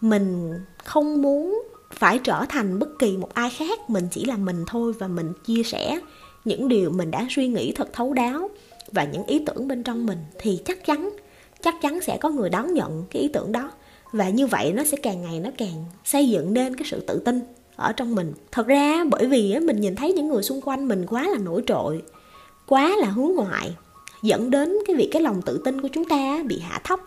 mình 0.00 0.54
không 0.84 1.22
muốn 1.22 1.62
phải 1.90 2.18
trở 2.18 2.44
thành 2.48 2.78
bất 2.78 2.98
kỳ 2.98 3.16
một 3.16 3.34
ai 3.34 3.50
khác, 3.50 3.90
mình 3.90 4.08
chỉ 4.10 4.24
là 4.24 4.36
mình 4.36 4.64
thôi 4.66 4.92
và 4.98 5.08
mình 5.08 5.32
chia 5.44 5.62
sẻ 5.62 6.00
những 6.44 6.68
điều 6.68 6.90
mình 6.90 7.10
đã 7.10 7.26
suy 7.30 7.48
nghĩ 7.48 7.72
thật 7.72 7.88
thấu 7.92 8.12
đáo 8.12 8.50
và 8.92 9.04
những 9.04 9.26
ý 9.26 9.38
tưởng 9.46 9.68
bên 9.68 9.82
trong 9.82 10.06
mình, 10.06 10.18
thì 10.38 10.60
chắc 10.64 10.86
chắn 10.86 11.10
chắc 11.62 11.74
chắn 11.82 12.00
sẽ 12.00 12.18
có 12.20 12.28
người 12.28 12.50
đón 12.50 12.74
nhận 12.74 13.04
cái 13.10 13.22
ý 13.22 13.28
tưởng 13.28 13.52
đó. 13.52 13.70
Và 14.12 14.28
như 14.28 14.46
vậy 14.46 14.72
nó 14.72 14.84
sẽ 14.84 14.96
càng 14.96 15.22
ngày 15.22 15.40
nó 15.40 15.50
càng 15.58 15.84
xây 16.04 16.28
dựng 16.28 16.54
nên 16.54 16.76
cái 16.76 16.88
sự 16.90 17.00
tự 17.00 17.18
tin 17.18 17.40
ở 17.76 17.92
trong 17.92 18.14
mình. 18.14 18.32
Thật 18.52 18.66
ra 18.66 19.04
bởi 19.10 19.26
vì 19.26 19.58
mình 19.58 19.80
nhìn 19.80 19.96
thấy 19.96 20.12
những 20.12 20.28
người 20.28 20.42
xung 20.42 20.60
quanh 20.60 20.88
mình 20.88 21.06
quá 21.06 21.28
là 21.28 21.38
nổi 21.38 21.62
trội, 21.66 22.02
quá 22.66 22.96
là 22.96 23.06
hướng 23.06 23.32
ngoại 23.34 23.74
dẫn 24.26 24.50
đến 24.50 24.72
cái 24.86 24.96
việc 24.96 25.08
cái 25.12 25.22
lòng 25.22 25.42
tự 25.42 25.60
tin 25.64 25.80
của 25.80 25.88
chúng 25.92 26.04
ta 26.04 26.42
bị 26.46 26.58
hạ 26.58 26.80
thấp. 26.84 27.00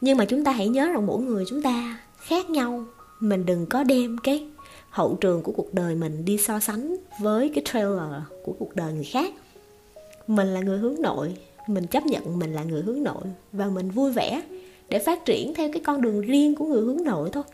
Nhưng 0.00 0.18
mà 0.18 0.24
chúng 0.24 0.44
ta 0.44 0.52
hãy 0.52 0.68
nhớ 0.68 0.86
rằng 0.86 1.06
mỗi 1.06 1.22
người 1.22 1.44
chúng 1.48 1.62
ta 1.62 2.00
khác 2.18 2.50
nhau. 2.50 2.84
Mình 3.20 3.46
đừng 3.46 3.66
có 3.66 3.84
đem 3.84 4.18
cái 4.18 4.46
hậu 4.90 5.18
trường 5.20 5.42
của 5.42 5.52
cuộc 5.52 5.74
đời 5.74 5.94
mình 5.94 6.24
đi 6.24 6.38
so 6.38 6.60
sánh 6.60 6.96
với 7.20 7.48
cái 7.54 7.64
trailer 7.72 8.22
của 8.44 8.52
cuộc 8.58 8.76
đời 8.76 8.92
người 8.92 9.04
khác. 9.04 9.34
Mình 10.26 10.46
là 10.48 10.60
người 10.60 10.78
hướng 10.78 11.02
nội, 11.02 11.36
mình 11.66 11.86
chấp 11.86 12.06
nhận 12.06 12.38
mình 12.38 12.52
là 12.52 12.64
người 12.64 12.82
hướng 12.82 13.02
nội 13.02 13.24
và 13.52 13.66
mình 13.66 13.90
vui 13.90 14.12
vẻ 14.12 14.42
để 14.88 14.98
phát 14.98 15.24
triển 15.24 15.54
theo 15.54 15.70
cái 15.72 15.82
con 15.84 16.00
đường 16.00 16.20
riêng 16.20 16.54
của 16.54 16.64
người 16.64 16.82
hướng 16.82 17.04
nội 17.04 17.30
thôi. 17.32 17.44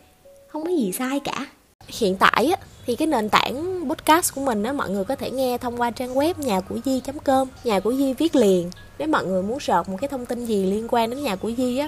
Không 0.47 0.63
có 0.63 0.69
gì 0.69 0.91
sai 0.91 1.19
cả 1.19 1.47
hiện 1.87 2.15
tại 2.15 2.53
á, 2.57 2.65
thì 2.85 2.95
cái 2.95 3.07
nền 3.07 3.29
tảng 3.29 3.85
podcast 3.89 4.35
của 4.35 4.41
mình 4.41 4.63
á, 4.63 4.73
mọi 4.73 4.89
người 4.89 5.03
có 5.03 5.15
thể 5.15 5.31
nghe 5.31 5.57
thông 5.57 5.81
qua 5.81 5.91
trang 5.91 6.15
web 6.15 6.33
nhà 6.37 6.59
của 6.59 6.77
di 6.85 7.01
com 7.23 7.47
nhà 7.63 7.79
của 7.79 7.93
di 7.93 8.13
viết 8.13 8.35
liền 8.35 8.71
nếu 8.99 9.07
mọi 9.07 9.25
người 9.25 9.43
muốn 9.43 9.59
sợt 9.59 9.89
một 9.89 9.97
cái 10.01 10.07
thông 10.07 10.25
tin 10.25 10.45
gì 10.45 10.65
liên 10.65 10.87
quan 10.89 11.09
đến 11.09 11.23
nhà 11.23 11.35
của 11.35 11.51
di 11.57 11.77
á, 11.77 11.87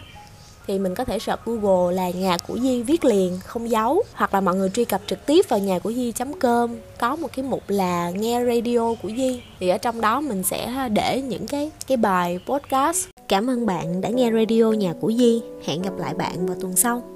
thì 0.68 0.80
mình 0.80 0.96
có 0.96 1.06
thể 1.06 1.20
search 1.20 1.46
Google 1.46 1.96
là 1.96 2.10
nhà 2.10 2.38
của 2.48 2.58
Di 2.60 2.84
viết 2.84 3.06
liền, 3.06 3.40
không 3.46 3.70
giấu 3.70 4.04
hoặc 4.14 4.34
là 4.34 4.42
mọi 4.42 4.56
người 4.56 4.70
truy 4.70 4.86
cập 4.86 5.02
trực 5.08 5.26
tiếp 5.26 5.46
vào 5.50 5.60
nhà 5.60 5.80
của 5.80 5.94
Di.com 5.94 6.76
có 7.00 7.16
một 7.16 7.28
cái 7.36 7.46
mục 7.46 7.64
là 7.68 8.10
nghe 8.10 8.46
radio 8.46 8.94
của 9.04 9.10
Di 9.18 9.42
thì 9.60 9.70
ở 9.70 9.78
trong 9.78 10.02
đó 10.02 10.22
mình 10.22 10.44
sẽ 10.44 10.90
để 10.94 11.22
những 11.22 11.48
cái 11.48 11.72
cái 11.88 11.98
bài 11.98 12.40
podcast. 12.46 13.08
Cảm 13.28 13.50
ơn 13.50 13.66
bạn 13.66 14.02
đã 14.02 14.10
nghe 14.10 14.32
radio 14.32 14.72
nhà 14.72 14.94
của 15.02 15.12
Di. 15.18 15.42
Hẹn 15.66 15.82
gặp 15.82 15.98
lại 15.98 16.14
bạn 16.14 16.48
vào 16.48 16.58
tuần 16.62 16.76
sau. 16.76 17.15